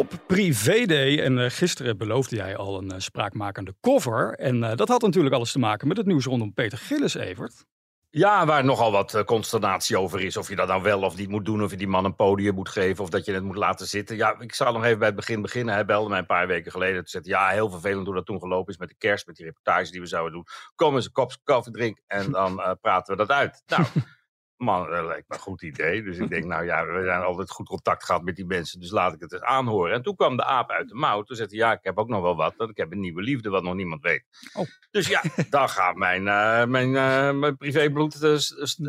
Op 0.00 0.20
Privé-day, 0.26 1.22
en 1.22 1.38
uh, 1.38 1.50
gisteren 1.50 1.98
beloofde 1.98 2.36
jij 2.36 2.56
al 2.56 2.78
een 2.78 2.92
uh, 2.92 2.98
spraakmakende 2.98 3.74
cover. 3.80 4.34
En 4.34 4.56
uh, 4.56 4.74
dat 4.74 4.88
had 4.88 5.02
natuurlijk 5.02 5.34
alles 5.34 5.52
te 5.52 5.58
maken 5.58 5.88
met 5.88 5.96
het 5.96 6.06
nieuws 6.06 6.24
rondom 6.24 6.54
Peter 6.54 6.78
Gillis, 6.78 7.14
Evert. 7.14 7.64
Ja, 8.10 8.46
waar 8.46 8.64
nogal 8.64 8.92
wat 8.92 9.24
consternatie 9.24 9.98
over 9.98 10.20
is. 10.20 10.36
Of 10.36 10.48
je 10.48 10.56
dat 10.56 10.68
nou 10.68 10.82
wel 10.82 11.02
of 11.02 11.16
niet 11.16 11.28
moet 11.28 11.44
doen. 11.44 11.62
Of 11.62 11.70
je 11.70 11.76
die 11.76 11.88
man 11.88 12.04
een 12.04 12.14
podium 12.14 12.54
moet 12.54 12.68
geven. 12.68 13.04
Of 13.04 13.10
dat 13.10 13.24
je 13.24 13.32
het 13.32 13.42
moet 13.42 13.56
laten 13.56 13.86
zitten. 13.86 14.16
Ja, 14.16 14.38
ik 14.38 14.54
zal 14.54 14.72
nog 14.72 14.84
even 14.84 14.98
bij 14.98 15.06
het 15.06 15.16
begin 15.16 15.42
beginnen. 15.42 15.74
Hij 15.74 15.84
belde 15.84 16.08
mij 16.08 16.18
een 16.18 16.26
paar 16.26 16.46
weken 16.46 16.70
geleden. 16.70 16.96
Toen 16.96 17.06
zei 17.06 17.22
ja, 17.26 17.48
heel 17.48 17.70
vervelend 17.70 18.06
hoe 18.06 18.14
dat 18.14 18.26
toen 18.26 18.40
gelopen 18.40 18.72
is 18.72 18.78
met 18.78 18.88
de 18.88 18.96
kerst. 18.98 19.26
Met 19.26 19.36
die 19.36 19.44
reportage 19.44 19.90
die 19.90 20.00
we 20.00 20.06
zouden 20.06 20.32
doen. 20.32 20.46
Kom 20.74 20.94
eens 20.94 21.04
een 21.04 21.12
kop 21.12 21.32
koffie 21.44 21.72
drinken 21.72 22.02
en 22.06 22.30
dan 22.30 22.78
praten 22.80 23.16
we 23.16 23.26
dat 23.26 23.36
uit. 23.36 23.62
Nou... 23.66 23.84
Man, 24.60 24.90
dat 24.90 25.04
lijkt 25.04 25.28
me 25.28 25.34
een 25.34 25.40
goed 25.40 25.62
idee. 25.62 26.02
Dus 26.02 26.18
ik 26.18 26.28
denk, 26.28 26.44
nou 26.44 26.64
ja, 26.64 26.86
we 26.86 27.04
zijn 27.04 27.22
altijd 27.22 27.50
goed 27.50 27.68
contact 27.68 28.04
gehad 28.04 28.22
met 28.22 28.36
die 28.36 28.46
mensen, 28.46 28.80
dus 28.80 28.90
laat 28.90 29.14
ik 29.14 29.20
het 29.20 29.32
eens 29.32 29.42
aanhoren. 29.42 29.94
En 29.94 30.02
toen 30.02 30.16
kwam 30.16 30.36
de 30.36 30.44
aap 30.44 30.70
uit 30.70 30.88
de 30.88 30.94
mouw. 30.94 31.22
Toen 31.22 31.36
zei 31.36 31.48
hij, 31.48 31.58
ja, 31.58 31.72
ik 31.72 31.78
heb 31.82 31.98
ook 31.98 32.08
nog 32.08 32.22
wel 32.22 32.36
wat, 32.36 32.54
want 32.56 32.70
ik 32.70 32.76
heb 32.76 32.92
een 32.92 33.00
nieuwe 33.00 33.22
liefde 33.22 33.50
wat 33.50 33.62
nog 33.62 33.74
niemand 33.74 34.02
weet. 34.02 34.24
Oh. 34.52 34.66
Dus 34.90 35.08
ja, 35.08 35.22
dan 35.50 35.68
gaat 35.68 35.96
mijn, 35.96 36.26
uh, 36.26 36.64
mijn, 36.64 36.88
uh, 36.88 37.30
mijn 37.30 37.56
privébloed 37.56 38.22
uh, 38.22 38.36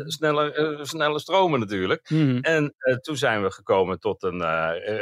sneller, 0.06 0.86
sneller 0.86 1.20
stromen 1.20 1.60
natuurlijk. 1.60 2.10
Mm. 2.10 2.38
En 2.40 2.74
toen 3.00 3.16
zijn 3.16 3.42
we 3.42 3.50
gekomen 3.50 4.00
tot 4.00 4.22
een 4.22 4.40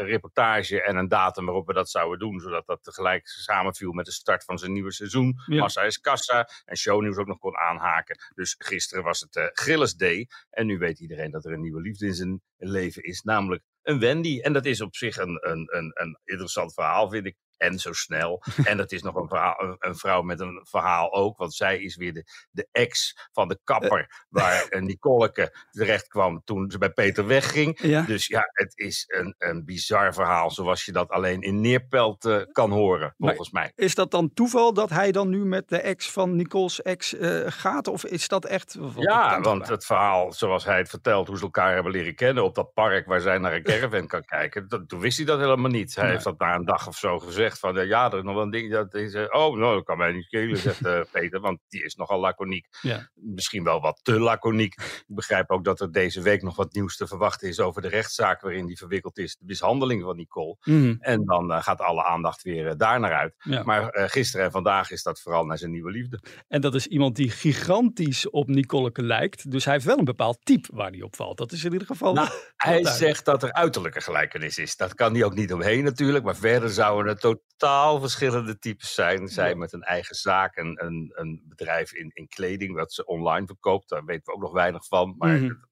reportage 0.04 0.82
en 0.82 0.96
een 0.96 1.08
datum 1.08 1.44
waarop 1.44 1.66
we 1.66 1.72
dat 1.72 1.91
zouden 1.91 2.18
doen, 2.18 2.41
zodat 2.41 2.66
dat 2.66 2.84
tegelijk 2.84 3.28
samenviel 3.28 3.92
met 3.92 4.04
de 4.04 4.12
start 4.12 4.44
van 4.44 4.58
zijn 4.58 4.72
nieuwe 4.72 4.92
seizoen. 4.92 5.41
Ja. 5.46 5.60
Massa 5.60 5.82
is 5.82 6.00
kassa 6.00 6.48
en 6.64 6.76
shownieuws 6.76 7.16
ook 7.16 7.26
nog 7.26 7.38
kon 7.38 7.56
aanhaken. 7.56 8.18
Dus 8.34 8.54
gisteren 8.58 9.04
was 9.04 9.20
het 9.20 9.50
Gilles 9.52 9.94
Day. 9.94 10.28
En 10.61 10.66
nu 10.66 10.78
weet 10.78 11.00
iedereen 11.00 11.30
dat 11.30 11.44
er 11.44 11.53
een 11.53 11.61
nieuwe 11.61 11.80
liefde 11.80 12.06
in 12.06 12.14
zijn 12.14 12.42
leven 12.56 13.03
is, 13.03 13.22
namelijk 13.22 13.62
een 13.83 13.98
Wendy. 13.98 14.41
En 14.41 14.53
dat 14.53 14.64
is 14.64 14.80
op 14.80 14.97
zich 14.97 15.16
een, 15.16 15.50
een, 15.50 15.77
een, 15.77 15.91
een 15.94 16.19
interessant 16.25 16.75
verhaal, 16.75 17.11
vind 17.11 17.27
ik 17.27 17.36
en 17.61 17.78
zo 17.78 17.92
snel. 17.92 18.42
En 18.70 18.77
dat 18.77 18.92
is 18.92 19.03
nog 19.03 19.14
een, 19.14 19.28
verhaal, 19.28 19.77
een, 19.78 19.97
vrouw 19.97 20.22
met 20.22 20.41
een 20.41 20.61
verhaal 20.62 21.12
ook, 21.12 21.39
want 21.39 21.55
zij 21.55 21.78
is 21.78 21.97
weer 21.97 22.12
de, 22.12 22.25
de 22.50 22.69
ex 22.72 23.16
van 23.33 23.48
de 23.48 23.58
kapper 23.64 24.11
waar 24.28 24.66
uh, 24.70 24.83
Nicoleke 24.83 25.56
terecht 25.70 26.08
kwam 26.08 26.42
toen 26.44 26.70
ze 26.70 26.78
bij 26.78 26.91
Peter 26.91 27.27
wegging. 27.27 27.78
Ja. 27.83 28.03
Dus 28.03 28.27
ja, 28.27 28.48
het 28.53 28.72
is 28.78 29.05
een, 29.06 29.34
een 29.38 29.64
bizar 29.64 30.14
verhaal 30.14 30.50
zoals 30.50 30.84
je 30.84 30.92
dat 30.92 31.08
alleen 31.08 31.41
in 31.41 31.61
Neerpelt 31.61 32.25
uh, 32.25 32.42
kan 32.53 32.70
horen, 32.70 33.14
volgens 33.19 33.50
maar 33.50 33.62
mij. 33.62 33.86
Is 33.86 33.94
dat 33.94 34.11
dan 34.11 34.33
toeval 34.33 34.72
dat 34.75 34.91
hij 34.91 35.12
dan 35.12 35.28
nu 35.28 35.44
met 35.44 35.69
de 35.69 35.81
ex 35.81 36.11
van 36.11 36.36
Nicole's 36.36 36.83
ex 36.83 37.14
uh, 37.14 37.42
gaat? 37.47 37.88
Of 37.88 38.05
is 38.05 38.28
dat 38.28 38.44
echt... 38.44 38.78
Ja, 38.97 39.41
want 39.41 39.69
het 39.69 39.86
verhaal 39.86 40.33
zoals 40.33 40.64
hij 40.64 40.78
het 40.78 40.88
vertelt, 40.88 41.28
hoe 41.28 41.36
ze 41.36 41.42
elkaar 41.42 41.75
hebben 41.75 41.92
leren 41.92 42.14
kennen 42.14 42.44
op 42.44 42.55
dat 42.55 42.72
park 42.72 43.06
waar 43.06 43.20
zij 43.20 43.38
naar 43.38 43.55
een 43.55 43.62
caravan 43.72 44.06
kan 44.06 44.25
kijken, 44.25 44.69
dat, 44.69 44.88
toen 44.88 45.00
wist 45.00 45.16
hij 45.16 45.27
dat 45.27 45.38
helemaal 45.38 45.70
niet. 45.70 45.94
Hij 45.94 46.05
nee. 46.05 46.12
heeft 46.12 46.25
dat 46.25 46.38
na 46.38 46.55
een 46.55 46.64
dag 46.64 46.88
of 46.88 46.97
zo 46.97 47.19
gezegd 47.19 47.49
van 47.58 47.78
uh, 47.78 47.86
ja, 47.86 48.10
er 48.10 48.18
is 48.18 48.24
nog 48.24 48.34
wel 48.34 48.42
een 48.42 48.50
ding. 48.50 48.72
Dat 48.72 48.94
is, 48.94 49.14
uh, 49.14 49.22
oh, 49.22 49.56
nou, 49.56 49.74
dat 49.74 49.84
kan 49.84 49.98
mij 49.98 50.12
niet 50.12 50.24
schelen, 50.24 50.56
zegt 50.56 50.86
uh, 50.86 51.00
Peter, 51.12 51.40
want 51.40 51.60
die 51.68 51.84
is 51.84 51.94
nogal 51.94 52.20
laconiek. 52.20 52.66
Ja. 52.80 53.10
Misschien 53.14 53.64
wel 53.64 53.80
wat 53.80 54.00
te 54.02 54.20
laconiek. 54.20 54.74
Ik 54.74 55.04
begrijp 55.06 55.50
ook 55.50 55.64
dat 55.64 55.80
er 55.80 55.92
deze 55.92 56.22
week 56.22 56.42
nog 56.42 56.56
wat 56.56 56.72
nieuws 56.72 56.96
te 56.96 57.06
verwachten 57.06 57.48
is 57.48 57.60
over 57.60 57.82
de 57.82 57.88
rechtszaak 57.88 58.41
waarin 58.41 58.66
die 58.66 58.76
verwikkeld 58.76 59.19
is, 59.19 59.36
de 59.36 59.44
mishandeling 59.47 60.02
van 60.02 60.16
Nicole. 60.16 60.56
Mm. 60.64 60.97
En 61.00 61.25
dan 61.25 61.62
gaat 61.62 61.80
alle 61.80 62.04
aandacht 62.04 62.42
weer 62.42 62.76
daar 62.76 63.00
naar 63.00 63.14
uit. 63.14 63.34
Ja. 63.38 63.62
Maar 63.62 63.91
gisteren 63.92 64.46
en 64.46 64.52
vandaag 64.52 64.91
is 64.91 65.02
dat 65.02 65.20
vooral 65.20 65.44
naar 65.44 65.58
zijn 65.58 65.70
nieuwe 65.70 65.91
liefde. 65.91 66.20
En 66.48 66.60
dat 66.60 66.75
is 66.75 66.86
iemand 66.86 67.16
die 67.16 67.30
gigantisch 67.30 68.30
op 68.30 68.48
Nicoleke 68.48 69.02
lijkt. 69.02 69.50
Dus 69.50 69.64
hij 69.64 69.75
heeft 69.75 69.84
wel 69.86 69.98
een 69.98 70.04
bepaald 70.04 70.38
type 70.42 70.69
waar 70.72 70.91
hij 70.91 71.02
op 71.02 71.16
valt. 71.16 71.38
Dat 71.38 71.52
is 71.52 71.64
in 71.64 71.72
ieder 71.72 71.86
geval. 71.86 72.14
Nou, 72.14 72.28
hij 72.56 72.84
zegt 72.84 73.25
dat 73.25 73.42
er 73.42 73.52
uiterlijke 73.52 74.00
gelijkenis 74.00 74.58
is. 74.58 74.76
Dat 74.76 74.94
kan 74.94 75.14
hij 75.14 75.25
ook 75.25 75.34
niet 75.34 75.52
omheen 75.52 75.84
natuurlijk. 75.84 76.25
Maar 76.25 76.36
verder 76.36 76.70
zouden 76.70 77.12
het 77.12 77.25
totaal 77.46 78.00
verschillende 78.00 78.58
types 78.58 78.94
zijn. 78.94 79.28
Zij 79.28 79.48
ja. 79.48 79.56
met 79.56 79.72
een 79.72 79.82
eigen 79.82 80.14
zaak, 80.14 80.56
een, 80.56 80.84
een, 80.84 81.12
een 81.14 81.44
bedrijf 81.48 81.92
in, 81.92 82.10
in 82.14 82.28
kleding, 82.28 82.74
wat 82.74 82.92
ze 82.92 83.04
online 83.04 83.46
verkoopt. 83.46 83.88
Daar 83.88 84.04
weten 84.04 84.24
we 84.24 84.32
ook 84.32 84.42
nog 84.42 84.52
weinig 84.52 84.86
van. 84.86 85.14
Maar 85.18 85.30
mm 85.30 85.38
-hmm. 85.38 85.68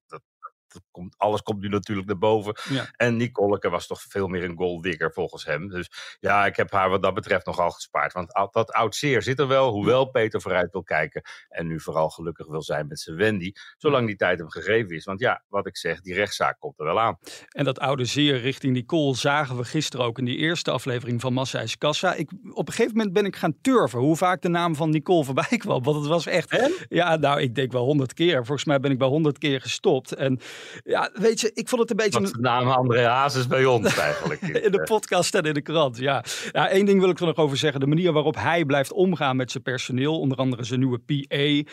Komt, 0.91 1.17
alles 1.17 1.41
komt 1.41 1.61
nu 1.61 1.67
natuurlijk 1.67 2.07
naar 2.07 2.17
boven. 2.17 2.55
Ja. 2.69 2.87
En 2.95 3.17
Nicoleke 3.17 3.69
was 3.69 3.87
toch 3.87 4.01
veel 4.01 4.27
meer 4.27 4.43
een 4.43 4.57
golddigger 4.57 5.13
volgens 5.13 5.45
hem. 5.45 5.67
Dus 5.67 6.17
ja, 6.19 6.45
ik 6.45 6.55
heb 6.55 6.71
haar 6.71 6.89
wat 6.89 7.03
dat 7.03 7.13
betreft 7.13 7.45
nogal 7.45 7.69
gespaard. 7.71 8.13
Want 8.13 8.49
dat 8.51 8.71
oud 8.71 8.95
zeer 8.95 9.21
zit 9.21 9.39
er 9.39 9.47
wel, 9.47 9.71
hoewel 9.71 10.05
Peter 10.05 10.41
vooruit 10.41 10.71
wil 10.71 10.83
kijken. 10.83 11.21
En 11.49 11.67
nu 11.67 11.79
vooral 11.79 12.09
gelukkig 12.09 12.47
wil 12.47 12.61
zijn 12.61 12.87
met 12.87 12.99
zijn 12.99 13.15
Wendy. 13.15 13.51
Zolang 13.77 14.07
die 14.07 14.15
tijd 14.15 14.39
hem 14.39 14.49
gegeven 14.49 14.95
is. 14.95 15.05
Want 15.05 15.19
ja, 15.19 15.43
wat 15.47 15.67
ik 15.67 15.77
zeg, 15.77 16.01
die 16.01 16.13
rechtszaak 16.13 16.59
komt 16.59 16.79
er 16.79 16.85
wel 16.85 16.99
aan. 16.99 17.17
En 17.49 17.63
dat 17.63 17.79
oude 17.79 18.05
zeer 18.05 18.39
richting 18.39 18.73
Nicole 18.73 19.15
zagen 19.15 19.57
we 19.57 19.63
gisteren 19.63 20.05
ook 20.05 20.17
in 20.17 20.25
die 20.25 20.37
eerste 20.37 20.71
aflevering 20.71 21.21
van 21.21 21.33
Massa 21.33 21.59
is 21.59 21.77
Kassa. 21.77 22.13
Ik, 22.13 22.31
op 22.53 22.67
een 22.67 22.73
gegeven 22.73 22.97
moment 22.97 23.13
ben 23.13 23.25
ik 23.25 23.35
gaan 23.35 23.61
turven 23.61 23.99
hoe 23.99 24.15
vaak 24.15 24.41
de 24.41 24.49
naam 24.49 24.75
van 24.75 24.89
Nicole 24.89 25.23
voorbij 25.23 25.57
kwam. 25.57 25.83
Want 25.83 25.97
het 25.97 26.07
was 26.07 26.25
echt... 26.25 26.51
En? 26.51 26.71
Ja, 26.89 27.15
nou, 27.15 27.41
ik 27.41 27.55
denk 27.55 27.71
wel 27.71 27.83
honderd 27.85 28.13
keer. 28.13 28.45
Volgens 28.45 28.65
mij 28.65 28.79
ben 28.79 28.91
ik 28.91 28.97
bij 28.97 29.07
honderd 29.07 29.37
keer 29.37 29.61
gestopt. 29.61 30.13
En 30.13 30.39
ja, 30.83 31.09
weet 31.13 31.41
je, 31.41 31.51
ik 31.53 31.67
vond 31.67 31.81
het 31.81 31.89
een 31.89 31.95
beetje... 31.95 32.21
De 32.21 32.39
naam 32.39 32.67
André 32.67 33.05
Hazes 33.05 33.47
bij 33.47 33.65
ons 33.65 33.97
eigenlijk. 33.97 34.41
in 34.65 34.71
de 34.71 34.83
podcast 34.83 35.35
en 35.35 35.43
in 35.43 35.53
de 35.53 35.61
krant, 35.61 35.97
ja. 35.97 36.23
ja. 36.51 36.73
Eén 36.73 36.85
ding 36.85 36.99
wil 36.99 37.09
ik 37.09 37.19
er 37.19 37.25
nog 37.25 37.35
over 37.35 37.57
zeggen. 37.57 37.79
De 37.79 37.87
manier 37.87 38.11
waarop 38.11 38.35
hij 38.35 38.65
blijft 38.65 38.91
omgaan 38.91 39.35
met 39.35 39.51
zijn 39.51 39.63
personeel. 39.63 40.19
Onder 40.19 40.37
andere 40.37 40.63
zijn 40.63 40.79
nieuwe 40.79 40.99
PA. 40.99 41.71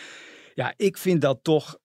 Ja, 0.53 0.73
ik 0.77 0.97
vind 0.97 1.21
dat 1.21 1.39
toch 1.41 1.77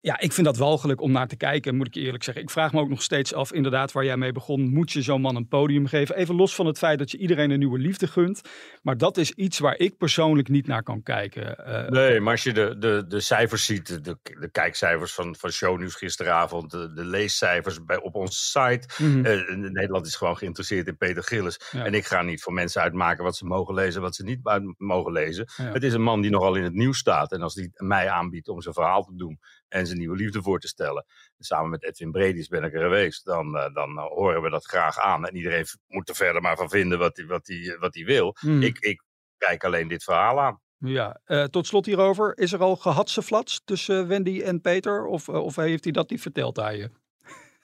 ja, 0.00 0.20
ik 0.20 0.32
vind 0.32 0.46
dat 0.46 0.56
walgelijk 0.56 1.00
om 1.00 1.12
naar 1.12 1.28
te 1.28 1.36
kijken, 1.36 1.76
moet 1.76 1.86
ik 1.86 1.94
eerlijk 1.94 2.24
zeggen. 2.24 2.42
Ik 2.42 2.50
vraag 2.50 2.72
me 2.72 2.80
ook 2.80 2.88
nog 2.88 3.02
steeds 3.02 3.34
af, 3.34 3.52
inderdaad, 3.52 3.92
waar 3.92 4.04
jij 4.04 4.16
mee 4.16 4.32
begon. 4.32 4.68
Moet 4.72 4.92
je 4.92 5.02
zo'n 5.02 5.20
man 5.20 5.36
een 5.36 5.48
podium 5.48 5.86
geven? 5.86 6.16
Even 6.16 6.34
los 6.34 6.54
van 6.54 6.66
het 6.66 6.78
feit 6.78 6.98
dat 6.98 7.10
je 7.10 7.18
iedereen 7.18 7.50
een 7.50 7.58
nieuwe 7.58 7.78
liefde 7.78 8.06
gunt. 8.06 8.40
Maar 8.82 8.96
dat 8.96 9.16
is 9.16 9.30
iets 9.32 9.58
waar 9.58 9.76
ik 9.76 9.96
persoonlijk 9.96 10.48
niet 10.48 10.66
naar 10.66 10.82
kan 10.82 11.02
kijken. 11.02 11.56
Uh, 11.68 11.88
nee, 11.88 12.20
maar 12.20 12.32
als 12.32 12.42
je 12.42 12.52
de, 12.52 12.78
de, 12.78 13.04
de 13.08 13.20
cijfers 13.20 13.64
ziet, 13.64 14.04
de, 14.04 14.18
de 14.22 14.50
kijkcijfers 14.50 15.12
van, 15.12 15.36
van 15.38 15.50
Shownieuws 15.50 15.94
gisteravond, 15.94 16.70
de, 16.70 16.92
de 16.92 17.04
leescijfers 17.04 17.84
bij, 17.84 18.00
op 18.00 18.14
onze 18.14 18.38
site. 18.38 18.88
Mm 18.98 19.12
-hmm. 19.12 19.26
uh, 19.26 19.70
Nederland 19.70 20.06
is 20.06 20.16
gewoon 20.16 20.36
geïnteresseerd 20.36 20.86
in 20.86 20.96
Peter 20.96 21.22
Gillis. 21.22 21.60
Ja. 21.70 21.84
En 21.84 21.94
ik 21.94 22.06
ga 22.06 22.22
niet 22.22 22.42
voor 22.42 22.52
mensen 22.52 22.82
uitmaken 22.82 23.24
wat 23.24 23.36
ze 23.36 23.44
mogen 23.44 23.74
lezen, 23.74 24.02
wat 24.02 24.14
ze 24.14 24.24
niet 24.24 24.40
mogen 24.76 25.12
lezen. 25.12 25.48
Ja. 25.56 25.72
Het 25.72 25.82
is 25.82 25.92
een 25.92 26.02
man 26.02 26.20
die 26.20 26.30
nogal 26.30 26.54
in 26.54 26.64
het 26.64 26.74
nieuws 26.74 26.98
staat. 26.98 27.32
En 27.32 27.42
als 27.42 27.54
die 27.54 27.70
mij 27.74 28.08
aanbiedt 28.08 28.48
om 28.48 28.62
zijn 28.62 28.74
verhaal 28.74 29.04
te 29.04 29.16
doen 29.16 29.38
en 29.68 29.85
zijn 29.86 29.98
nieuwe 29.98 30.16
liefde 30.16 30.42
voor 30.42 30.60
te 30.60 30.68
stellen. 30.68 31.04
Samen 31.38 31.70
met 31.70 31.84
Edwin 31.84 32.10
Bredis 32.10 32.48
ben 32.48 32.64
ik 32.64 32.74
er 32.74 32.80
geweest. 32.80 33.24
Dan, 33.24 33.56
uh, 33.56 33.74
dan 33.74 33.90
uh, 33.90 34.04
horen 34.04 34.42
we 34.42 34.50
dat 34.50 34.66
graag 34.66 34.98
aan. 34.98 35.26
En 35.26 35.36
iedereen 35.36 35.66
moet 35.86 36.08
er 36.08 36.14
verder 36.14 36.42
maar 36.42 36.56
van 36.56 36.68
vinden 36.68 36.98
wat 36.98 37.16
hij 37.16 37.26
wat 37.26 37.50
wat 37.78 37.94
wil. 37.94 38.36
Mm. 38.40 38.62
Ik, 38.62 38.78
ik 38.78 39.02
kijk 39.38 39.64
alleen 39.64 39.88
dit 39.88 40.04
verhaal 40.04 40.40
aan. 40.40 40.60
Ja, 40.78 41.20
uh, 41.26 41.44
tot 41.44 41.66
slot 41.66 41.86
hierover. 41.86 42.38
Is 42.38 42.52
er 42.52 42.60
al 42.60 42.76
gehadseflats 42.76 43.60
tussen 43.64 44.08
Wendy 44.08 44.40
en 44.42 44.60
Peter? 44.60 45.06
Of, 45.06 45.28
of 45.28 45.56
heeft 45.56 45.84
hij 45.84 45.92
dat 45.92 46.10
niet 46.10 46.20
verteld 46.20 46.58
aan 46.58 46.76
je? 46.76 46.90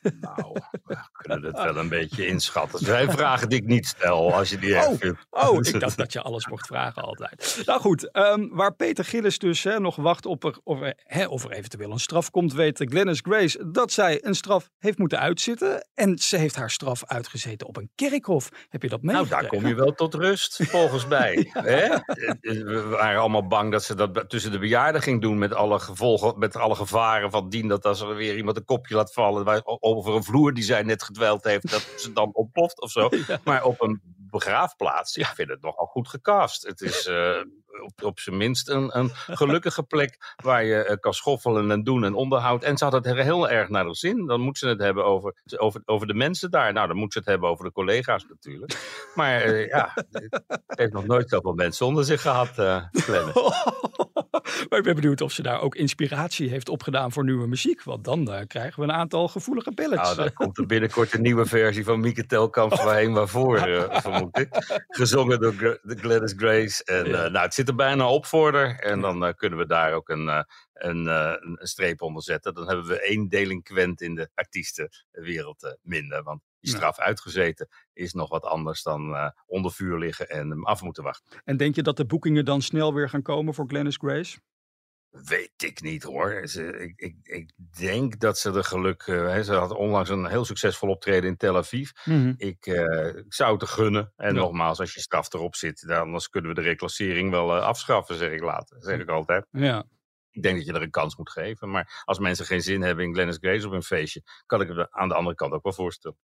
Nou, 0.03 0.61
we 0.85 0.97
kunnen 1.13 1.45
het 1.45 1.63
wel 1.63 1.77
een 1.77 1.89
beetje 1.89 2.27
inschatten. 2.27 2.79
Er 2.79 2.85
zijn 2.85 3.11
vragen 3.19 3.49
die 3.49 3.59
ik 3.59 3.67
niet 3.67 3.87
stel, 3.87 4.35
als 4.35 4.51
je 4.51 4.59
die 4.59 4.77
oh, 4.77 4.93
vindt. 4.99 5.27
Oh, 5.31 5.67
ik 5.67 5.81
dacht 5.81 5.97
dat 5.97 6.13
je 6.13 6.23
alles 6.23 6.47
mocht 6.49 6.67
vragen 6.67 7.03
altijd. 7.03 7.63
Nou 7.67 7.81
goed, 7.81 8.17
um, 8.17 8.49
waar 8.53 8.75
Peter 8.75 9.05
Gillis 9.05 9.39
dus 9.39 9.63
hè, 9.63 9.81
nog 9.81 9.97
wacht 9.97 10.27
op 10.27 10.45
er, 10.45 10.59
of, 10.65 10.81
er, 10.81 10.95
hè, 10.97 11.27
of 11.27 11.45
er 11.45 11.51
eventueel 11.51 11.91
een 11.91 12.01
straf 12.01 12.31
komt, 12.31 12.53
weet 12.53 12.85
Glennis 12.89 13.21
Grace 13.23 13.71
dat 13.71 13.93
zij 13.93 14.25
een 14.25 14.35
straf 14.35 14.69
heeft 14.79 14.99
moeten 14.99 15.19
uitzitten. 15.19 15.89
En 15.95 16.19
ze 16.19 16.37
heeft 16.37 16.57
haar 16.57 16.71
straf 16.71 17.05
uitgezeten 17.05 17.67
op 17.67 17.77
een 17.77 17.91
kerkhof. 17.95 18.49
Heb 18.69 18.83
je 18.83 18.89
dat 18.89 19.03
meegekregen? 19.03 19.37
Nou, 19.37 19.43
daar 19.43 19.61
kom 19.61 19.69
je 19.69 19.75
wel 19.75 19.93
tot 19.93 20.15
rust, 20.15 20.61
volgens 20.63 21.07
mij. 21.07 21.51
ja. 21.53 21.63
hè? 21.63 21.89
We 22.41 22.87
waren 22.89 23.21
allemaal 23.21 23.47
bang 23.47 23.73
dat 23.73 23.85
ze 23.85 23.95
dat 23.95 24.25
tussen 24.29 24.51
de 24.51 24.59
bejaarden 24.59 25.03
ging 25.03 25.21
doen 25.21 25.39
met 25.39 25.55
alle 25.55 25.79
gevolgen, 25.79 26.39
met 26.39 26.57
alle 26.57 26.75
gevaren 26.75 27.31
van 27.31 27.49
dien 27.49 27.69
dat 27.69 27.85
als 27.85 28.01
er 28.01 28.15
weer 28.15 28.37
iemand 28.37 28.57
een 28.57 28.65
kopje 28.65 28.95
laat 28.95 29.13
vallen 29.13 29.45
over 29.97 30.15
een 30.15 30.25
vloer 30.25 30.55
die 30.55 30.65
zij 30.65 30.83
net 30.83 31.03
gedweld 31.03 31.45
heeft, 31.45 31.71
dat 31.71 31.87
ze 31.97 32.13
dan 32.13 32.31
ontploft 32.33 32.81
of 32.81 32.91
zo. 32.91 33.09
Ja. 33.27 33.41
Maar 33.45 33.65
op 33.65 33.83
een 33.83 34.01
begraafplaats, 34.31 35.15
ja, 35.15 35.29
ik 35.29 35.35
vind 35.35 35.49
het 35.49 35.63
nogal 35.63 35.87
goed 35.87 36.09
gecast. 36.09 36.67
Het 36.67 36.81
is 36.81 37.07
uh, 37.07 37.37
op, 37.83 38.03
op 38.03 38.21
zijn 38.21 38.37
minst 38.37 38.69
een, 38.69 38.99
een 38.99 39.11
gelukkige 39.15 39.83
plek 39.83 40.35
waar 40.43 40.65
je 40.65 40.97
kan 41.01 41.15
schoffelen 41.15 41.71
en 41.71 41.83
doen 41.83 42.05
en 42.05 42.15
onderhoud. 42.15 42.63
En 42.63 42.77
ze 42.77 42.85
had 42.85 42.93
het 42.93 43.07
heel 43.07 43.49
erg 43.49 43.69
naar 43.69 43.85
de 43.85 43.95
zin. 43.95 44.27
Dan 44.27 44.41
moet 44.41 44.59
ze 44.59 44.69
het 44.69 44.81
hebben 44.81 45.05
over, 45.05 45.35
over, 45.57 45.83
over 45.85 46.07
de 46.07 46.15
mensen 46.15 46.51
daar. 46.51 46.73
Nou, 46.73 46.87
dan 46.87 46.97
moet 46.97 47.13
ze 47.13 47.19
het 47.19 47.29
hebben 47.29 47.49
over 47.49 47.65
de 47.65 47.73
collega's 47.73 48.27
natuurlijk. 48.29 49.05
Maar 49.15 49.59
ja, 49.59 49.93
ze 50.11 50.43
heeft 50.67 50.93
nog 50.93 51.07
nooit 51.07 51.29
zoveel 51.29 51.55
mensen 51.55 51.87
onder 51.87 52.05
zich 52.05 52.21
gehad, 52.21 52.59
uh, 52.59 52.85
maar 54.73 54.81
ik 54.81 54.87
ben 54.87 55.03
benieuwd 55.03 55.21
of 55.21 55.33
ze 55.33 55.43
daar 55.43 55.61
ook 55.61 55.75
inspiratie 55.75 56.49
heeft 56.49 56.69
opgedaan 56.69 57.13
voor 57.13 57.25
nieuwe 57.25 57.47
muziek. 57.47 57.83
Want 57.83 58.05
dan 58.05 58.31
uh, 58.31 58.41
krijgen 58.47 58.81
we 58.81 58.89
een 58.89 58.95
aantal 58.95 59.29
gevoelige 59.29 59.73
pellets. 59.73 60.03
Nou, 60.03 60.17
dan 60.17 60.33
komt 60.43 60.59
er 60.59 60.67
binnenkort 60.67 61.13
een 61.13 61.23
nieuwe 61.23 61.47
versie 61.47 61.85
van 61.85 62.01
Mieke 62.01 62.27
Telkamp 62.27 62.73
oh. 62.79 62.85
waarheen 62.85 63.13
waarvoor, 63.13 63.69
uh, 63.69 64.01
vermoed 64.01 64.39
ik. 64.39 64.49
Gezongen 64.89 65.41
door 65.41 65.57
de 65.83 65.97
Gladys 65.97 66.33
Grace. 66.37 66.85
En 66.85 67.05
ja. 67.05 67.29
nou, 67.29 67.45
het 67.45 67.55
zit 67.55 67.69
er 67.69 67.75
bijna 67.75 68.09
op 68.09 68.27
voor 68.27 68.55
haar. 68.55 68.79
En 68.79 69.01
dan 69.01 69.35
kunnen 69.35 69.59
we 69.59 69.67
daar 69.67 69.93
ook 69.93 70.09
een, 70.09 70.29
een, 70.73 71.07
een, 71.07 71.59
streep 71.61 72.03
onder 72.03 72.23
zetten. 72.23 72.55
Dan 72.55 72.69
hebben 72.69 72.87
we 72.87 73.01
één 73.01 73.29
delinquent 73.29 74.01
in 74.01 74.15
de 74.15 74.31
artiestenwereld 74.35 75.77
minder. 75.83 76.23
Want 76.23 76.41
die 76.61 76.71
straf 76.71 76.99
uitgezeten 76.99 77.69
is 77.93 78.13
nog 78.13 78.29
wat 78.29 78.45
anders 78.45 78.83
dan 78.83 79.11
uh, 79.11 79.29
onder 79.47 79.73
vuur 79.73 79.99
liggen 79.99 80.29
en 80.29 80.51
hem 80.51 80.65
af 80.65 80.83
moeten 80.83 81.03
wachten. 81.03 81.41
En 81.45 81.57
denk 81.57 81.75
je 81.75 81.83
dat 81.83 81.97
de 81.97 82.07
boekingen 82.07 82.45
dan 82.45 82.63
snel 82.63 82.95
weer 82.95 83.09
gaan 83.09 83.23
komen 83.23 83.55
voor 83.55 83.67
Glennis 83.69 83.97
Grace? 83.97 84.39
Weet 85.13 85.63
ik 85.63 85.81
niet 85.81 86.03
hoor. 86.03 86.41
Ze, 86.49 86.79
ik, 86.79 87.01
ik, 87.01 87.17
ik, 87.23 87.51
denk 87.79 88.21
dat 88.21 88.39
ze 88.39 88.53
er 88.53 88.65
geluk. 88.65 89.07
Uh, 89.07 89.41
ze 89.41 89.55
had 89.55 89.71
onlangs 89.75 90.09
een 90.09 90.27
heel 90.27 90.45
succesvol 90.45 90.89
optreden 90.89 91.31
in 91.31 91.37
Tel 91.37 91.57
Aviv. 91.57 91.91
Mm 92.05 92.23
-hmm. 92.23 92.35
ik, 92.37 92.67
uh, 92.67 93.07
ik, 93.07 93.35
zou 93.35 93.53
het 93.53 93.63
er 93.63 93.69
gunnen. 93.69 94.13
En 94.17 94.35
ja. 94.35 94.41
nogmaals, 94.41 94.81
als 94.81 94.95
je 94.95 95.01
straf 95.01 95.33
erop 95.33 95.57
zit, 95.57 95.87
dan 95.87 96.01
anders 96.01 96.29
kunnen 96.29 96.55
we 96.55 96.61
de 96.61 96.69
reclassering 96.69 97.31
wel 97.31 97.57
uh, 97.57 97.63
afschaffen, 97.63 98.17
zeg 98.17 98.31
ik 98.31 98.41
later. 98.41 98.83
Zeg 98.83 99.01
ik 99.01 99.09
altijd. 99.09 99.47
Ja. 99.51 99.85
Ik 100.31 100.43
denk 100.43 100.57
dat 100.57 100.67
je 100.67 100.73
er 100.73 100.83
een 100.83 100.91
kans 100.91 101.17
moet 101.17 101.31
geven. 101.31 101.71
Maar 101.71 102.03
als 102.05 102.19
mensen 102.19 102.47
geen 102.47 102.63
zin 102.63 102.83
hebben 102.83 103.05
in 103.05 103.13
Glennis 103.13 103.39
Grace 103.41 103.67
op 103.67 103.73
een 103.73 103.83
feestje, 103.83 104.23
kan 104.47 104.61
ik 104.61 104.69
het 104.69 104.91
aan 104.91 105.09
de 105.09 105.15
andere 105.15 105.37
kant 105.37 105.53
ook 105.53 105.63
wel 105.63 105.73
voorstellen. 105.73 106.19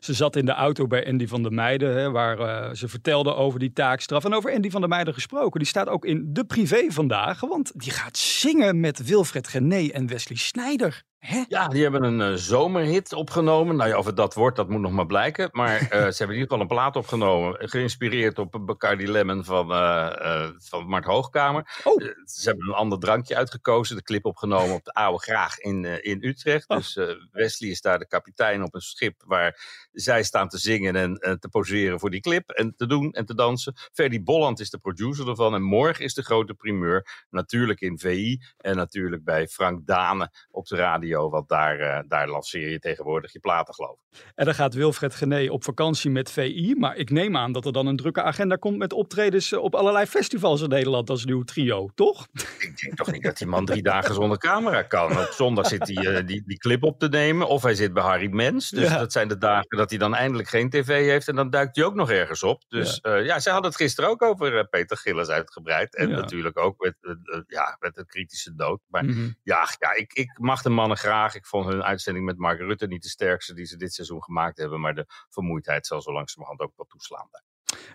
Ze 0.00 0.14
zat 0.14 0.36
in 0.36 0.46
de 0.46 0.52
auto 0.52 0.86
bij 0.86 1.06
Andy 1.06 1.26
van 1.26 1.42
der 1.42 1.52
Meijden, 1.52 1.96
hè, 1.96 2.10
waar 2.10 2.38
uh, 2.40 2.74
ze 2.74 2.88
vertelde 2.88 3.34
over 3.34 3.58
die 3.58 3.72
taakstraf. 3.72 4.24
En 4.24 4.34
over 4.34 4.52
Andy 4.52 4.70
van 4.70 4.80
der 4.80 4.90
Meijden 4.90 5.14
gesproken. 5.14 5.60
Die 5.60 5.68
staat 5.68 5.88
ook 5.88 6.04
in 6.04 6.32
de 6.32 6.44
privé 6.44 6.84
vandaag, 6.88 7.40
want 7.40 7.72
die 7.74 7.92
gaat 7.92 8.16
zingen 8.16 8.80
met 8.80 9.04
Wilfred 9.06 9.48
Gené 9.48 9.90
en 9.92 10.06
Wesley 10.06 10.38
Snijder. 10.38 11.04
Hè? 11.18 11.44
Ja, 11.48 11.68
die 11.68 11.82
hebben 11.82 12.02
een 12.02 12.32
uh, 12.32 12.36
zomerhit 12.36 13.12
opgenomen. 13.12 13.76
Nou 13.76 13.88
ja, 13.88 13.98
of 13.98 14.06
het 14.06 14.16
dat 14.16 14.34
wordt, 14.34 14.56
dat 14.56 14.68
moet 14.68 14.80
nog 14.80 14.92
maar 14.92 15.06
blijken. 15.06 15.48
Maar 15.52 15.82
uh, 15.82 15.88
ze 15.88 15.94
hebben 15.94 16.16
in 16.18 16.42
ieder 16.42 16.42
geval 16.42 16.60
een 16.60 16.66
plaat 16.66 16.96
opgenomen. 16.96 17.68
Geïnspireerd 17.68 18.38
op 18.38 18.58
Bacardi 18.60 19.10
Lemon 19.10 19.44
van, 19.44 19.70
uh, 19.70 20.50
van 20.58 20.86
Mart 20.86 21.04
Hoogkamer. 21.04 21.80
Oh. 21.84 22.02
ze 22.24 22.48
hebben 22.48 22.68
een 22.68 22.74
ander 22.74 22.98
drankje 22.98 23.36
uitgekozen. 23.36 23.96
De 23.96 24.02
clip 24.02 24.24
opgenomen 24.24 24.74
op 24.74 24.84
de 24.84 24.92
Oude 24.92 25.22
Graag 25.22 25.58
in, 25.58 26.04
in 26.04 26.24
Utrecht. 26.24 26.68
Oh. 26.68 26.76
Dus 26.76 26.98
Wesley 27.30 27.70
is 27.70 27.80
daar 27.80 27.98
de 27.98 28.06
kapitein 28.06 28.62
op 28.62 28.74
een 28.74 28.80
schip 28.80 29.22
waar 29.26 29.86
zij 29.92 30.22
staan 30.22 30.48
te 30.48 30.58
zingen 30.58 31.20
en 31.20 31.38
te 31.40 31.48
poseren 31.48 32.00
voor 32.00 32.10
die 32.10 32.20
clip. 32.20 32.50
En 32.50 32.74
te 32.76 32.86
doen 32.86 33.12
en 33.12 33.26
te 33.26 33.34
dansen. 33.34 33.74
Ferdy 33.92 34.22
Bolland 34.22 34.60
is 34.60 34.70
de 34.70 34.78
producer 34.78 35.28
ervan. 35.28 35.54
En 35.54 35.62
morgen 35.62 36.04
is 36.04 36.14
de 36.14 36.22
grote 36.22 36.54
primeur. 36.54 37.26
Natuurlijk 37.30 37.80
in 37.80 37.98
VI 37.98 38.40
en 38.56 38.76
natuurlijk 38.76 39.24
bij 39.24 39.48
Frank 39.48 39.86
Dane 39.86 40.30
op 40.50 40.66
de 40.66 40.76
radio. 40.76 41.05
Want 41.14 41.48
daar, 41.48 41.80
uh, 41.80 41.98
daar 42.08 42.28
lanceer 42.28 42.70
je 42.70 42.78
tegenwoordig 42.78 43.32
je 43.32 43.40
platen, 43.40 43.74
geloof 43.74 43.98
ik. 44.10 44.24
En 44.34 44.44
dan 44.44 44.54
gaat 44.54 44.74
Wilfred 44.74 45.14
Gené 45.14 45.50
op 45.50 45.64
vakantie 45.64 46.10
met 46.10 46.30
VI. 46.30 46.74
Maar 46.78 46.96
ik 46.96 47.10
neem 47.10 47.36
aan 47.36 47.52
dat 47.52 47.66
er 47.66 47.72
dan 47.72 47.86
een 47.86 47.96
drukke 47.96 48.22
agenda 48.22 48.56
komt 48.56 48.78
met 48.78 48.92
optredens 48.92 49.52
op 49.52 49.74
allerlei 49.74 50.06
festivals 50.06 50.62
in 50.62 50.68
Nederland 50.68 51.10
als 51.10 51.24
nieuw 51.24 51.42
trio, 51.42 51.88
toch? 51.94 52.26
Ik 52.58 52.80
denk 52.80 52.96
toch 52.96 53.12
niet 53.12 53.22
dat 53.22 53.38
die 53.38 53.46
man 53.46 53.64
drie 53.64 53.82
dagen 53.82 54.14
zonder 54.14 54.38
camera 54.38 54.82
kan. 54.82 55.18
Op 55.18 55.30
zondag 55.30 55.66
zit 55.66 55.88
hij 55.88 56.04
uh, 56.04 56.26
die, 56.26 56.42
die 56.46 56.58
clip 56.58 56.82
op 56.82 56.98
te 56.98 57.08
nemen. 57.08 57.48
Of 57.48 57.62
hij 57.62 57.74
zit 57.74 57.92
bij 57.92 58.02
Harry 58.02 58.32
Mens. 58.32 58.70
Dus 58.70 58.88
ja. 58.88 58.98
dat 58.98 59.12
zijn 59.12 59.28
de 59.28 59.38
dagen 59.38 59.76
dat 59.76 59.90
hij 59.90 59.98
dan 59.98 60.14
eindelijk 60.14 60.48
geen 60.48 60.70
tv 60.70 60.86
heeft. 60.86 61.28
En 61.28 61.36
dan 61.36 61.50
duikt 61.50 61.76
hij 61.76 61.84
ook 61.84 61.94
nog 61.94 62.10
ergens 62.10 62.42
op. 62.42 62.64
Dus 62.68 62.98
ja, 63.02 63.14
ja 63.14 63.40
ze 63.40 63.50
hadden 63.50 63.70
het 63.70 63.80
gisteren 63.80 64.10
ook 64.10 64.22
over 64.22 64.68
Peter 64.68 64.96
Gillis 64.96 65.28
uitgebreid. 65.28 65.96
En 65.96 66.08
ja. 66.08 66.16
natuurlijk 66.16 66.58
ook 66.58 66.74
met, 66.78 66.96
ja, 67.46 67.76
met 67.80 67.94
de 67.94 68.06
kritische 68.06 68.54
dood. 68.54 68.80
Maar 68.86 69.04
mm 69.04 69.12
-hmm. 69.12 69.36
ja, 69.42 69.68
ja 69.78 69.94
ik, 69.94 70.12
ik 70.12 70.38
mag 70.38 70.62
de 70.62 70.70
mannen 70.70 70.95
graag. 70.96 71.34
Ik 71.34 71.46
vond 71.46 71.66
hun 71.66 71.82
uitzending 71.82 72.24
met 72.24 72.38
Mark 72.38 72.58
Rutte 72.58 72.86
niet 72.86 73.02
de 73.02 73.08
sterkste 73.08 73.54
die 73.54 73.64
ze 73.64 73.76
dit 73.76 73.94
seizoen 73.94 74.22
gemaakt 74.22 74.58
hebben. 74.58 74.80
Maar 74.80 74.94
de 74.94 75.06
vermoeidheid 75.28 75.86
zal 75.86 76.02
zo 76.02 76.12
langzamerhand 76.12 76.60
ook 76.60 76.72
wel 76.76 76.86
toeslaan. 76.86 77.28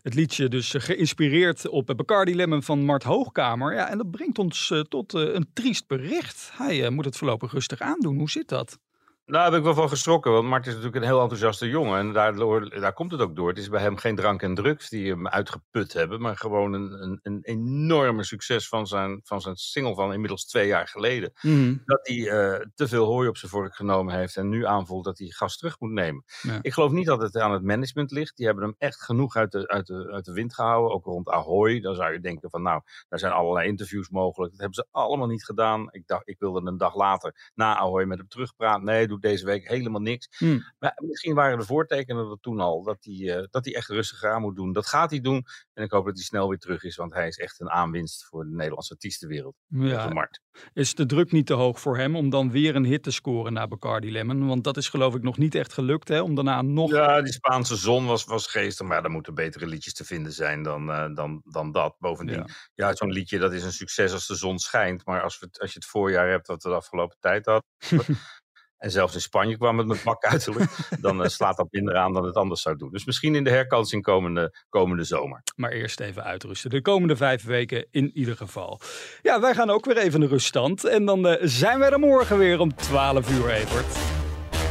Het 0.02 0.14
liedje 0.14 0.48
dus 0.48 0.74
geïnspireerd 0.78 1.68
op 1.68 1.94
Bacardi 1.96 2.36
Lemon 2.36 2.64
van 2.64 2.86
Mart 2.86 3.04
Hoogkamer. 3.04 3.74
Ja, 3.74 3.90
en 3.90 3.98
dat 3.98 4.12
brengt 4.12 4.40
ons 4.40 4.70
uh, 4.70 4.82
tot 4.82 5.14
uh, 5.14 5.34
een 5.34 5.50
triest 5.54 5.88
bericht. 5.88 6.52
Hij 6.54 6.90
moet 6.90 7.06
het 7.06 7.18
voorlopig 7.18 7.52
rustig 7.52 7.82
aandoen. 7.82 8.18
Hoe 8.18 8.30
zit 8.30 8.48
dat? 8.48 8.80
Nou, 9.26 9.44
daar 9.44 9.52
heb 9.52 9.60
ik 9.60 9.66
wel 9.66 9.74
van 9.82 9.90
geschrokken, 9.90 10.32
want 10.32 10.48
Mart 10.48 10.68
is 10.68 10.74
natuurlijk 10.74 11.02
een 11.02 11.10
heel 11.10 11.22
enthousiaste 11.22 11.70
jongen. 11.70 12.00
En 12.00 12.14
daardoor, 12.14 12.70
daar 12.70 12.94
komt 12.94 13.12
het 13.12 13.22
ook 13.22 13.36
door. 13.36 13.50
Het 13.50 13.58
is 13.58 13.70
bij 13.70 13.82
hem 13.82 13.98
geen 13.98 14.16
drank 14.16 14.42
en 14.42 14.56
drugs 14.56 14.90
die 14.90 15.10
hem 15.10 15.28
uitgeput 15.28 15.94
hebben, 15.94 16.22
maar 16.22 16.38
gewoon 16.38 16.74
een, 16.74 17.04
een, 17.04 17.20
een 17.24 17.40
enorme 17.42 18.24
succes 18.24 18.68
van 18.68 18.88
zijn, 18.88 19.22
van 19.24 19.42
zijn 19.42 19.56
single 19.56 19.96
van 19.96 20.14
inmiddels 20.14 20.46
twee 20.46 20.68
jaar 20.68 20.88
geleden. 20.88 21.34
Mm. 21.42 21.82
Dat 21.86 22.08
hij 22.08 22.16
uh, 22.18 22.66
te 22.76 22.88
veel 22.88 23.06
hooi 23.06 23.28
op 23.28 23.38
zijn 23.38 23.52
vork 23.52 23.76
genomen 23.76 24.16
heeft 24.16 24.38
en 24.38 24.50
nu 24.50 24.66
aanvoelt 24.66 25.06
dat 25.06 25.18
hij 25.18 25.28
gas 25.28 25.58
terug 25.58 25.80
moet 25.80 25.92
nemen. 25.92 26.24
Ja. 26.42 26.60
Ik 26.62 26.74
geloof 26.74 26.92
niet 26.92 27.06
dat 27.06 27.22
het 27.22 27.38
aan 27.38 27.52
het 27.52 27.64
management 27.64 28.12
ligt. 28.12 28.38
Die 28.38 28.46
hebben 28.46 28.64
hem 28.64 28.76
echt 28.78 29.02
genoeg 29.02 29.36
uit 29.36 29.52
de, 29.52 29.68
uit 29.68 29.88
de, 29.88 30.12
uit 30.12 30.26
de 30.26 30.34
wind 30.34 30.54
gehouden, 30.54 30.96
ook 30.96 31.06
rond 31.06 31.30
Ahoy. 31.30 31.80
Dan 31.80 31.96
zou 31.96 32.14
je 32.14 32.20
denken 32.20 32.50
van 32.50 32.62
nou, 32.62 32.82
daar 33.10 33.20
zijn 33.20 33.32
allerlei 33.32 33.68
interviews 33.68 34.10
mogelijk. 34.10 34.52
Dat 34.52 34.60
hebben 34.62 34.84
ze 34.84 34.88
allemaal 34.92 35.28
niet 35.28 35.46
gedaan. 35.46 35.88
Ik 35.92 36.08
dacht, 36.08 36.28
ik 36.28 36.40
wilde 36.40 36.68
een 36.68 36.78
dag 36.78 36.96
later 36.96 37.52
na 37.56 37.78
Ahoy 37.78 38.04
met 38.04 38.18
hem 38.18 38.28
terugpraten. 38.28 38.84
Nee, 38.84 39.08
doe 39.12 39.20
deze 39.20 39.46
week 39.46 39.68
helemaal 39.68 40.02
niks. 40.02 40.40
Mm. 40.40 40.64
Maar 40.80 40.98
misschien 41.06 41.34
waren 41.34 41.58
de 41.58 41.66
voortekenen 41.66 42.30
er 42.30 42.40
toen 42.40 42.60
al 42.60 42.84
dat 42.84 42.98
hij, 43.02 43.14
uh, 43.14 43.44
dat 43.50 43.66
hij 43.66 43.76
echt 43.76 43.90
rustig 43.90 44.24
aan 44.24 44.42
moet 44.42 44.56
doen. 44.56 44.74
Dat 44.74 44.88
gaat 44.88 45.10
hij 45.10 45.20
doen. 45.20 45.46
En 45.74 45.84
ik 45.84 45.92
hoop 45.92 46.06
dat 46.06 46.16
hij 46.16 46.24
snel 46.24 46.50
weer 46.50 46.58
terug 46.58 46.84
is, 46.84 46.96
want 46.96 47.14
hij 47.14 47.28
is 47.28 47.38
echt 47.38 47.60
een 47.60 47.70
aanwinst 47.70 48.26
voor 48.26 48.44
de 48.44 48.56
Nederlandse 48.56 48.94
artiestenwereld. 48.94 49.56
Ja. 49.68 50.30
Is 50.74 50.96
de 50.96 51.06
druk 51.06 51.32
niet 51.32 51.46
te 51.46 51.54
hoog 51.54 51.80
voor 51.80 51.98
hem 51.98 52.16
om 52.16 52.30
dan 52.30 52.52
weer 52.52 52.76
een 52.76 52.86
hit 52.86 53.04
te 53.04 53.12
scoren 53.12 53.54
na 53.54 53.68
Bacardi 53.68 54.12
Lemon? 54.12 54.48
Want 54.48 54.64
dat 54.64 54.78
is 54.78 54.90
geloof 54.90 55.16
ik 55.16 55.22
nog 55.22 55.38
niet 55.38 55.56
echt 55.56 55.74
gelukt, 55.74 56.08
hè? 56.08 56.22
Om 56.22 56.36
daarna 56.36 56.62
nog... 56.62 56.92
Ja, 56.92 57.22
die 57.22 57.34
Spaanse 57.34 57.76
zon 57.76 58.06
was, 58.06 58.26
was 58.26 58.48
geestig, 58.48 58.88
maar 58.88 59.04
er 59.04 59.10
moeten 59.10 59.34
betere 59.34 59.68
liedjes 59.68 59.94
te 59.94 60.06
vinden 60.06 60.32
zijn 60.32 60.64
dan, 60.64 60.90
uh, 60.90 61.16
dan, 61.16 61.42
dan 61.46 61.72
dat. 61.72 61.96
Bovendien, 62.00 62.36
ja, 62.36 62.46
ja 62.74 62.96
zo'n 62.96 63.12
liedje 63.12 63.40
dat 63.40 63.54
is 63.54 63.64
een 63.64 63.72
succes 63.72 64.14
als 64.14 64.28
de 64.28 64.36
zon 64.36 64.60
schijnt. 64.60 65.06
Maar 65.06 65.22
als, 65.22 65.40
we, 65.40 65.48
als 65.52 65.74
je 65.74 65.80
het 65.80 65.88
voorjaar 65.88 66.30
hebt 66.30 66.48
wat 66.48 66.64
we 66.64 66.70
de 66.70 66.76
afgelopen 66.76 67.18
tijd 67.20 67.46
hadden... 67.46 67.70
En 68.82 68.92
zelfs 68.92 69.14
in 69.14 69.22
Spanje 69.22 69.58
kwam 69.58 69.78
het 69.78 69.88
met 69.88 70.04
bak 70.12 70.24
uiterlijk. 70.24 70.72
dan 71.02 71.22
uh, 71.22 71.28
slaat 71.28 71.58
dat 71.58 71.68
minder 71.72 71.96
aan 71.96 72.14
dan 72.14 72.26
het 72.26 72.36
anders 72.36 72.62
zou 72.62 72.76
doen. 72.76 72.92
Dus 72.92 73.06
misschien 73.06 73.36
in 73.36 73.44
de 73.44 73.50
herkansing 73.50 74.04
komende, 74.04 74.56
komende 74.70 75.04
zomer. 75.04 75.44
Maar 75.56 75.72
eerst 75.72 76.00
even 76.00 76.24
uitrusten. 76.24 76.70
De 76.70 76.82
komende 76.82 77.16
vijf 77.16 77.44
weken 77.44 77.86
in 77.92 78.12
ieder 78.14 78.36
geval. 78.36 78.80
Ja, 79.22 79.42
wij 79.42 79.54
gaan 79.54 79.70
ook 79.70 79.86
weer 79.86 79.98
even 79.98 80.20
de 80.20 80.28
ruststand. 80.28 80.84
En 80.84 81.06
dan 81.06 81.28
uh, 81.28 81.36
zijn 81.42 81.80
wij 81.80 81.90
er 81.90 82.00
morgen 82.00 82.38
weer 82.38 82.60
om 82.60 82.76
12 82.76 83.32
uur, 83.32 83.50
Evert. 83.50 83.98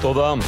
Tot 0.00 0.14
dan. 0.14 0.40